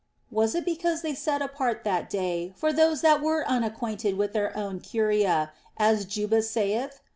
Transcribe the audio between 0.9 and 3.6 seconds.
they set apart that day for those that were